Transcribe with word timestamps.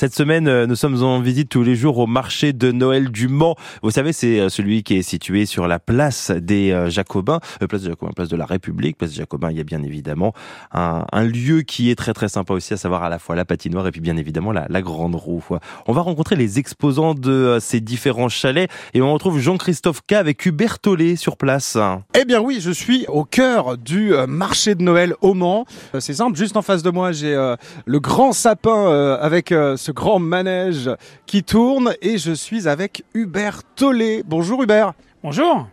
Cette 0.00 0.14
semaine, 0.14 0.46
euh, 0.46 0.68
nous 0.68 0.76
sommes 0.76 1.02
en 1.02 1.18
visite 1.18 1.48
tous 1.48 1.64
les 1.64 1.74
jours 1.74 1.98
au 1.98 2.06
marché 2.06 2.52
de 2.52 2.70
Noël 2.70 3.10
du 3.10 3.26
Mans. 3.26 3.56
Vous 3.82 3.90
savez, 3.90 4.12
c'est 4.12 4.38
euh, 4.38 4.48
celui 4.48 4.84
qui 4.84 4.96
est 4.96 5.02
situé 5.02 5.44
sur 5.44 5.66
la 5.66 5.80
place 5.80 6.30
des 6.30 6.70
euh, 6.70 6.88
Jacobins, 6.88 7.40
place 7.68 7.82
des 7.82 7.88
Jacobins, 7.88 8.12
place 8.14 8.28
de 8.28 8.36
la 8.36 8.46
République, 8.46 8.96
place 8.96 9.10
des 9.10 9.16
Jacobins. 9.16 9.50
Il 9.50 9.56
y 9.56 9.60
a 9.60 9.64
bien 9.64 9.82
évidemment 9.82 10.34
un, 10.70 11.02
lieu 11.24 11.62
qui 11.62 11.90
est 11.90 11.96
très 11.96 12.14
très 12.14 12.28
sympa 12.28 12.54
aussi, 12.54 12.74
à 12.74 12.76
savoir 12.76 13.02
à 13.02 13.08
la 13.08 13.18
fois 13.18 13.34
la 13.34 13.44
patinoire 13.44 13.88
et 13.88 13.90
puis 13.90 14.00
bien 14.00 14.16
évidemment 14.16 14.52
la, 14.52 14.66
la 14.68 14.82
grande 14.82 15.16
roue. 15.16 15.42
On 15.88 15.92
va 15.92 16.02
rencontrer 16.02 16.36
les 16.36 16.60
exposants 16.60 17.14
de 17.14 17.58
ces 17.60 17.80
différents 17.80 18.28
chalets 18.28 18.70
et 18.94 19.02
on 19.02 19.12
retrouve 19.12 19.40
Jean-Christophe 19.40 20.02
K 20.06 20.12
avec 20.12 20.46
Hubert 20.46 20.78
Tollet 20.78 21.16
sur 21.16 21.36
place. 21.36 21.76
Eh 22.16 22.24
bien 22.24 22.40
oui, 22.40 22.58
je 22.60 22.70
suis 22.70 23.04
au 23.08 23.24
cœur 23.24 23.76
du 23.76 24.12
marché 24.28 24.76
de 24.76 24.82
Noël 24.84 25.16
au 25.22 25.34
Mans. 25.34 25.64
C'est 25.98 26.14
simple, 26.14 26.38
juste 26.38 26.56
en 26.56 26.62
face 26.62 26.84
de 26.84 26.90
moi, 26.90 27.10
j'ai 27.10 27.34
le 27.84 27.98
grand 27.98 28.30
sapin 28.30 29.18
avec 29.20 29.52
grand 29.92 30.18
manège 30.18 30.90
qui 31.26 31.42
tourne 31.42 31.94
et 32.02 32.18
je 32.18 32.32
suis 32.32 32.68
avec 32.68 33.04
Hubert 33.14 33.62
Tollet. 33.74 34.22
Bonjour 34.24 34.62
Hubert. 34.62 34.92
Bonjour. 35.22 35.66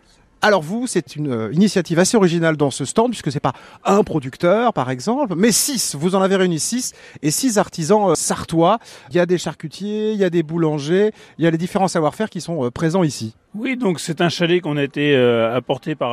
Alors 0.46 0.62
vous, 0.62 0.86
c'est 0.86 1.16
une 1.16 1.32
euh, 1.32 1.52
initiative 1.52 1.98
assez 1.98 2.16
originale 2.16 2.56
dans 2.56 2.70
ce 2.70 2.84
stand, 2.84 3.10
puisque 3.10 3.32
c'est 3.32 3.40
pas 3.40 3.52
un 3.84 4.04
producteur, 4.04 4.72
par 4.72 4.90
exemple, 4.90 5.34
mais 5.36 5.50
six. 5.50 5.96
Vous 5.96 6.14
en 6.14 6.22
avez 6.22 6.36
réuni 6.36 6.60
six 6.60 6.92
et 7.20 7.32
six 7.32 7.58
artisans 7.58 8.10
euh, 8.10 8.14
sartois. 8.14 8.78
Il 9.10 9.16
y 9.16 9.18
a 9.18 9.26
des 9.26 9.38
charcutiers, 9.38 10.12
il 10.12 10.18
y 10.18 10.22
a 10.22 10.30
des 10.30 10.44
boulangers, 10.44 11.10
il 11.38 11.44
y 11.44 11.48
a 11.48 11.50
les 11.50 11.58
différents 11.58 11.88
savoir-faire 11.88 12.30
qui 12.30 12.40
sont 12.40 12.64
euh, 12.64 12.70
présents 12.70 13.02
ici. 13.02 13.34
Oui, 13.56 13.76
donc 13.76 13.98
c'est 13.98 14.20
un 14.20 14.28
chalet 14.28 14.60
qu'on 14.60 14.76
a 14.76 14.84
été 14.84 15.16
apporté 15.16 15.94
par 15.94 16.12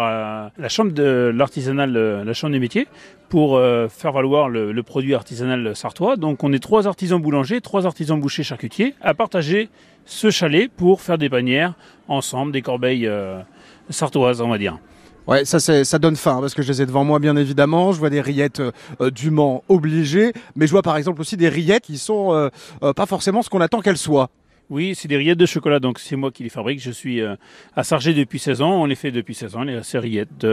la 0.57 0.69
chambre 0.69 0.93
de 0.93 1.29
l'artisanal, 1.35 1.91
la 1.91 2.33
chambre 2.33 2.53
des 2.53 2.59
métiers, 2.59 2.87
pour 3.27 3.59
faire 3.89 4.13
valoir 4.13 4.47
le, 4.47 4.81
produit 4.81 5.13
artisanal 5.13 5.75
sartois. 5.75 6.15
Donc 6.15 6.41
on 6.45 6.53
est 6.53 6.63
trois 6.63 6.87
artisans 6.87 7.21
boulangers, 7.21 7.59
trois 7.59 7.85
artisans 7.85 8.17
bouchers 8.17 8.43
charcutiers 8.43 8.95
à 9.01 9.13
partager 9.13 9.67
ce 10.05 10.29
chalet 10.29 10.71
pour 10.71 11.01
faire 11.01 11.17
des 11.17 11.29
panières 11.29 11.73
ensemble, 12.07 12.53
des 12.53 12.61
corbeilles 12.61 13.11
sartoise, 13.89 14.41
on 14.41 14.49
va 14.49 14.57
dire. 14.57 14.79
Ouais, 15.25 15.45
ça, 15.45 15.59
ça 15.59 15.99
donne 15.99 16.17
faim 16.17 16.39
parce 16.41 16.53
que 16.53 16.61
je 16.61 16.67
les 16.67 16.81
ai 16.81 16.85
devant 16.85 17.05
moi, 17.05 17.19
bien 17.19 17.37
évidemment. 17.37 17.93
Je 17.93 17.99
vois 17.99 18.09
des 18.09 18.19
rillettes 18.19 18.59
euh, 18.59 19.09
du 19.09 19.31
Mans 19.31 19.63
obligées, 19.69 20.33
mais 20.55 20.67
je 20.67 20.71
vois 20.71 20.81
par 20.81 20.97
exemple 20.97 21.21
aussi 21.21 21.37
des 21.37 21.47
rillettes 21.47 21.83
qui 21.83 21.97
sont 21.97 22.33
euh, 22.33 22.49
euh, 22.83 22.91
pas 22.91 23.05
forcément 23.05 23.41
ce 23.41 23.49
qu'on 23.49 23.61
attend 23.61 23.79
qu'elles 23.79 23.97
soient. 23.97 24.29
Oui, 24.69 24.95
c'est 24.95 25.07
des 25.07 25.15
rillettes 25.15 25.37
de 25.37 25.45
chocolat, 25.45 25.79
donc 25.79 25.99
c'est 25.99 26.17
moi 26.17 26.31
qui 26.31 26.43
les 26.43 26.49
fabrique. 26.49 26.81
Je 26.81 26.91
suis 26.91 27.21
à 27.21 27.83
Sargé 27.83 28.13
depuis 28.13 28.39
16 28.39 28.61
ans, 28.61 28.81
on 28.81 28.85
les 28.85 28.95
fait 28.95 29.11
depuis 29.11 29.35
16 29.35 29.55
ans, 29.55 29.63
les, 29.63 29.83
ces 29.83 29.99
rillettes. 29.99 30.47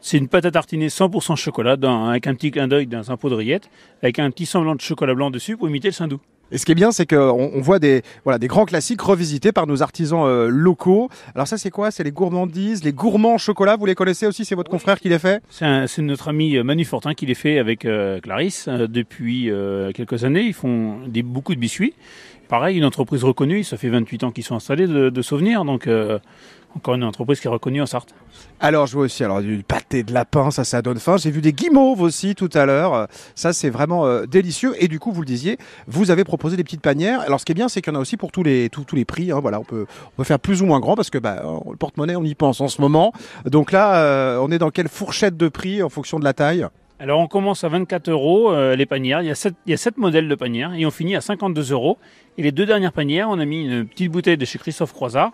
c'est 0.00 0.18
une 0.18 0.28
pâte 0.28 0.44
à 0.44 0.50
tartiner 0.50 0.88
100% 0.88 1.36
chocolat 1.36 1.76
avec 2.10 2.26
un 2.26 2.34
petit 2.34 2.50
clin 2.50 2.68
d'œil 2.68 2.86
dans 2.86 3.10
un 3.12 3.16
pot 3.16 3.30
de 3.30 3.34
rillettes, 3.34 3.70
avec 4.02 4.18
un 4.18 4.30
petit 4.30 4.46
semblant 4.46 4.74
de 4.74 4.80
chocolat 4.80 5.14
blanc 5.14 5.30
dessus 5.30 5.56
pour 5.56 5.68
imiter 5.68 5.88
le 5.88 5.92
saindoux. 5.92 6.20
Et 6.52 6.58
ce 6.58 6.66
qui 6.66 6.72
est 6.72 6.76
bien, 6.76 6.92
c'est 6.92 7.06
qu'on 7.06 7.50
on 7.54 7.60
voit 7.62 7.78
des, 7.78 8.02
voilà, 8.24 8.38
des 8.38 8.46
grands 8.46 8.66
classiques 8.66 9.00
revisités 9.00 9.52
par 9.52 9.66
nos 9.66 9.82
artisans 9.82 10.24
euh, 10.26 10.48
locaux. 10.48 11.08
Alors 11.34 11.48
ça, 11.48 11.56
c'est 11.56 11.70
quoi? 11.70 11.90
C'est 11.90 12.04
les 12.04 12.12
gourmandises, 12.12 12.84
les 12.84 12.92
gourmands 12.92 13.38
chocolat? 13.38 13.76
Vous 13.76 13.86
les 13.86 13.94
connaissez 13.94 14.26
aussi? 14.26 14.44
C'est 14.44 14.54
votre 14.54 14.70
confrère 14.70 15.00
qui 15.00 15.08
les 15.08 15.18
fait? 15.18 15.42
C'est 15.50 16.02
notre 16.02 16.28
ami 16.28 16.58
euh, 16.58 16.62
Manu 16.62 16.84
Fortin 16.84 17.14
qui 17.14 17.24
les 17.24 17.34
fait 17.34 17.58
avec 17.58 17.86
euh, 17.86 18.20
Clarisse 18.20 18.68
depuis 18.68 19.50
quelques 19.94 20.24
années. 20.24 20.42
Ils 20.42 20.52
font 20.52 20.98
des, 21.06 21.22
beaucoup 21.22 21.54
de 21.54 21.60
biscuits. 21.60 21.94
Pareil, 22.48 22.76
une 22.76 22.84
entreprise 22.84 23.24
reconnue. 23.24 23.64
Ça 23.64 23.78
fait 23.78 23.88
28 23.88 24.24
ans 24.24 24.30
qu'ils 24.30 24.44
sont 24.44 24.54
installés 24.54 24.86
de, 24.86 25.08
de 25.08 25.22
Souvenirs. 25.22 25.64
Donc 25.64 25.88
encore 26.76 26.94
une 26.94 27.04
entreprise 27.04 27.40
qui 27.40 27.46
est 27.46 27.50
reconnue 27.50 27.82
en 27.82 27.86
Sarthe. 27.86 28.14
Alors, 28.60 28.86
je 28.86 28.94
vois 28.94 29.04
aussi 29.04 29.24
alors 29.24 29.40
du 29.42 29.62
pâté 29.66 30.02
de 30.02 30.12
lapin, 30.12 30.50
ça, 30.50 30.64
ça 30.64 30.82
donne 30.82 30.98
faim. 30.98 31.16
J'ai 31.16 31.30
vu 31.30 31.40
des 31.40 31.52
guimauves 31.52 32.00
aussi 32.00 32.34
tout 32.34 32.50
à 32.54 32.66
l'heure. 32.66 33.08
Ça, 33.34 33.52
c'est 33.52 33.70
vraiment 33.70 34.06
euh, 34.06 34.26
délicieux. 34.26 34.74
Et 34.78 34.88
du 34.88 34.98
coup, 34.98 35.12
vous 35.12 35.20
le 35.20 35.26
disiez, 35.26 35.58
vous 35.86 36.10
avez 36.10 36.24
proposé 36.24 36.56
des 36.56 36.64
petites 36.64 36.80
panières. 36.80 37.20
Alors, 37.20 37.40
ce 37.40 37.44
qui 37.44 37.52
est 37.52 37.54
bien, 37.54 37.68
c'est 37.68 37.82
qu'il 37.82 37.92
y 37.92 37.96
en 37.96 37.98
a 37.98 38.02
aussi 38.02 38.16
pour 38.16 38.32
tous 38.32 38.42
les, 38.42 38.68
tous, 38.70 38.84
tous 38.84 38.96
les 38.96 39.04
prix. 39.04 39.32
Hein. 39.32 39.40
Voilà, 39.40 39.60
on 39.60 39.64
peut, 39.64 39.86
on 40.06 40.16
peut 40.16 40.24
faire 40.24 40.38
plus 40.38 40.62
ou 40.62 40.66
moins 40.66 40.80
grand 40.80 40.94
parce 40.94 41.10
que 41.10 41.18
bah, 41.18 41.42
le 41.70 41.76
porte-monnaie, 41.76 42.16
on 42.16 42.24
y 42.24 42.34
pense 42.34 42.60
en 42.60 42.68
ce 42.68 42.80
moment. 42.80 43.12
Donc 43.44 43.72
là, 43.72 43.96
euh, 43.96 44.38
on 44.40 44.50
est 44.50 44.58
dans 44.58 44.70
quelle 44.70 44.88
fourchette 44.88 45.36
de 45.36 45.48
prix 45.48 45.82
en 45.82 45.88
fonction 45.88 46.18
de 46.18 46.24
la 46.24 46.32
taille? 46.32 46.66
Alors 47.02 47.18
on 47.18 47.26
commence 47.26 47.64
à 47.64 47.68
24 47.68 48.10
euros 48.10 48.52
euh, 48.52 48.76
les 48.76 48.86
panières, 48.86 49.22
il 49.22 49.26
y, 49.26 49.30
a 49.32 49.34
7, 49.34 49.54
il 49.66 49.70
y 49.70 49.74
a 49.74 49.76
7 49.76 49.98
modèles 49.98 50.28
de 50.28 50.34
panières 50.36 50.72
et 50.74 50.86
on 50.86 50.92
finit 50.92 51.16
à 51.16 51.20
52 51.20 51.72
euros. 51.72 51.98
Et 52.38 52.44
les 52.44 52.52
deux 52.52 52.64
dernières 52.64 52.92
panières, 52.92 53.28
on 53.28 53.40
a 53.40 53.44
mis 53.44 53.64
une 53.64 53.84
petite 53.88 54.12
bouteille 54.12 54.36
de 54.36 54.44
chez 54.44 54.60
Christophe 54.60 54.92
Croizard 54.92 55.32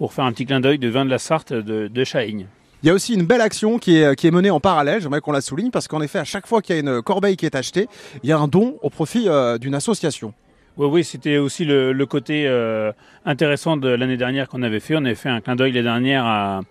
pour 0.00 0.14
faire 0.14 0.24
un 0.24 0.32
petit 0.32 0.46
clin 0.46 0.60
d'œil 0.60 0.78
de 0.78 0.88
vin 0.88 1.04
de 1.04 1.10
la 1.10 1.18
Sarthe 1.18 1.52
de, 1.52 1.86
de 1.86 2.04
Chahigne. 2.04 2.46
Il 2.82 2.86
y 2.86 2.90
a 2.90 2.94
aussi 2.94 3.12
une 3.12 3.26
belle 3.26 3.42
action 3.42 3.78
qui 3.78 3.98
est, 3.98 4.16
qui 4.16 4.26
est 4.26 4.30
menée 4.30 4.48
en 4.48 4.58
parallèle, 4.58 5.02
j'aimerais 5.02 5.20
qu'on 5.20 5.30
la 5.30 5.42
souligne, 5.42 5.70
parce 5.70 5.88
qu'en 5.88 6.00
effet, 6.00 6.18
à 6.18 6.24
chaque 6.24 6.46
fois 6.46 6.62
qu'il 6.62 6.74
y 6.74 6.78
a 6.78 6.80
une 6.80 7.02
corbeille 7.02 7.36
qui 7.36 7.44
est 7.44 7.54
achetée, 7.54 7.86
il 8.22 8.30
y 8.30 8.32
a 8.32 8.38
un 8.38 8.48
don 8.48 8.78
au 8.80 8.88
profit 8.88 9.28
euh, 9.28 9.58
d'une 9.58 9.74
association. 9.74 10.32
Oui, 10.78 10.86
oui, 10.90 11.04
c'était 11.04 11.36
aussi 11.36 11.66
le, 11.66 11.92
le 11.92 12.06
côté 12.06 12.46
euh, 12.46 12.92
intéressant 13.26 13.76
de 13.76 13.90
l'année 13.90 14.16
dernière 14.16 14.48
qu'on 14.48 14.62
avait 14.62 14.80
fait. 14.80 14.96
On 14.96 15.04
avait 15.04 15.14
fait 15.14 15.28
un 15.28 15.42
clin 15.42 15.54
d'œil 15.54 15.72
l'année 15.72 15.84
dernière 15.84 16.24
à, 16.24 16.62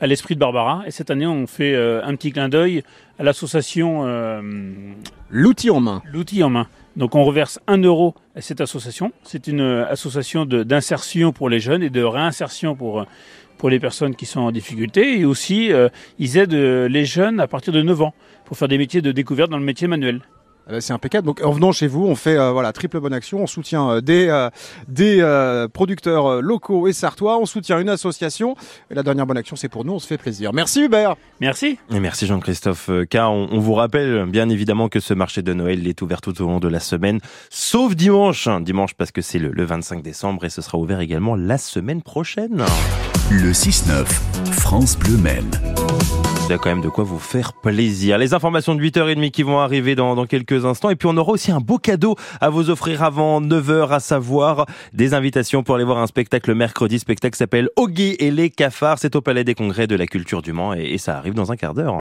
à 0.00 0.06
l'esprit 0.06 0.36
de 0.36 0.40
Barbara, 0.40 0.84
et 0.86 0.92
cette 0.92 1.10
année, 1.10 1.26
on 1.26 1.48
fait 1.48 1.74
euh, 1.74 2.04
un 2.04 2.14
petit 2.14 2.30
clin 2.30 2.48
d'œil 2.48 2.84
à 3.18 3.24
l'association 3.24 4.04
L'outil 5.28 5.70
en 5.70 5.80
main. 5.80 6.02
L'outil 6.12 6.44
en 6.44 6.50
main. 6.50 6.68
Donc 6.96 7.14
on 7.14 7.24
reverse 7.24 7.60
un 7.66 7.78
euro 7.78 8.14
à 8.34 8.40
cette 8.40 8.60
association. 8.60 9.12
C'est 9.22 9.46
une 9.46 9.60
association 9.60 10.46
d'insertion 10.46 11.32
pour 11.32 11.48
les 11.48 11.60
jeunes 11.60 11.82
et 11.82 11.90
de 11.90 12.02
réinsertion 12.02 12.74
pour, 12.74 13.04
pour 13.58 13.68
les 13.68 13.78
personnes 13.78 14.16
qui 14.16 14.26
sont 14.26 14.40
en 14.40 14.50
difficulté. 14.50 15.18
Et 15.20 15.24
aussi, 15.24 15.72
euh, 15.72 15.88
ils 16.18 16.38
aident 16.38 16.54
les 16.54 17.04
jeunes 17.04 17.38
à 17.40 17.46
partir 17.46 17.72
de 17.72 17.82
9 17.82 18.02
ans 18.02 18.14
pour 18.44 18.56
faire 18.56 18.68
des 18.68 18.78
métiers 18.78 19.02
de 19.02 19.12
découverte 19.12 19.50
dans 19.50 19.58
le 19.58 19.64
métier 19.64 19.88
manuel. 19.88 20.22
Eh 20.68 20.72
ben, 20.72 20.80
c'est 20.80 20.92
impeccable. 20.92 21.26
Donc 21.26 21.40
en 21.44 21.52
venant 21.52 21.70
chez 21.70 21.86
vous, 21.86 22.04
on 22.04 22.16
fait 22.16 22.36
euh, 22.36 22.50
voilà 22.50 22.72
triple 22.72 22.98
bonne 22.98 23.12
action. 23.12 23.42
On 23.42 23.46
soutient 23.46 23.90
euh, 23.90 24.00
des 24.00 24.28
euh, 24.28 24.50
des 24.88 25.66
producteurs 25.72 26.42
locaux 26.42 26.88
et 26.88 26.92
sartois. 26.92 27.38
On 27.38 27.46
soutient 27.46 27.78
une 27.78 27.88
association. 27.88 28.56
Et 28.90 28.94
la 28.94 29.02
dernière 29.02 29.26
bonne 29.26 29.36
action, 29.36 29.56
c'est 29.56 29.68
pour 29.68 29.84
nous. 29.84 29.92
On 29.92 29.98
se 29.98 30.06
fait 30.06 30.18
plaisir. 30.18 30.52
Merci 30.52 30.84
Hubert. 30.84 31.16
Merci. 31.40 31.78
Et 31.90 32.00
merci 32.00 32.26
Jean-Christophe. 32.26 32.90
Car 33.08 33.32
on, 33.32 33.48
on, 33.52 33.60
vous 33.60 33.74
rappelle 33.74 34.26
bien 34.26 34.48
évidemment 34.48 34.88
que 34.88 35.00
ce 35.00 35.14
marché 35.14 35.42
de 35.42 35.52
Noël 35.52 35.86
est 35.86 36.02
ouvert 36.02 36.20
tout 36.20 36.40
au 36.42 36.46
long 36.46 36.58
de 36.58 36.68
la 36.68 36.80
semaine, 36.80 37.20
sauf 37.50 37.94
dimanche. 37.94 38.48
Dimanche 38.60 38.94
parce 38.94 39.12
que 39.12 39.22
c'est 39.22 39.38
le, 39.38 39.50
le 39.50 39.64
25 39.64 40.02
décembre 40.02 40.44
et 40.44 40.50
ce 40.50 40.62
sera 40.62 40.78
ouvert 40.78 41.00
également 41.00 41.36
la 41.36 41.58
semaine 41.58 42.02
prochaine. 42.02 42.64
Le 43.30 43.52
6-9, 43.52 44.06
France 44.52 44.96
Bleu 44.98 45.16
Maine. 45.16 45.50
Il 46.48 46.50
y 46.50 46.52
a 46.52 46.58
quand 46.58 46.70
même 46.70 46.80
de 46.80 46.88
quoi 46.88 47.02
vous 47.02 47.18
faire 47.18 47.54
plaisir. 47.54 48.18
Les 48.18 48.32
informations 48.32 48.76
de 48.76 48.80
8h30 48.80 49.32
qui 49.32 49.42
vont 49.42 49.58
arriver 49.58 49.96
dans, 49.96 50.14
dans, 50.14 50.26
quelques 50.26 50.64
instants. 50.64 50.90
Et 50.90 50.94
puis 50.94 51.08
on 51.10 51.16
aura 51.16 51.32
aussi 51.32 51.50
un 51.50 51.58
beau 51.58 51.78
cadeau 51.78 52.14
à 52.40 52.50
vous 52.50 52.70
offrir 52.70 53.02
avant 53.02 53.40
9h, 53.40 53.88
à 53.90 53.98
savoir 53.98 54.64
des 54.92 55.12
invitations 55.12 55.64
pour 55.64 55.74
aller 55.74 55.82
voir 55.82 55.98
un 55.98 56.06
spectacle 56.06 56.54
mercredi. 56.54 57.00
Spectacle 57.00 57.36
s'appelle 57.36 57.68
Oggy 57.74 58.14
et 58.20 58.30
les 58.30 58.50
cafards. 58.50 59.00
C'est 59.00 59.16
au 59.16 59.20
Palais 59.22 59.42
des 59.42 59.56
Congrès 59.56 59.88
de 59.88 59.96
la 59.96 60.06
Culture 60.06 60.40
du 60.40 60.52
Mans 60.52 60.72
et, 60.72 60.84
et 60.84 60.98
ça 60.98 61.18
arrive 61.18 61.34
dans 61.34 61.50
un 61.50 61.56
quart 61.56 61.74
d'heure. 61.74 61.94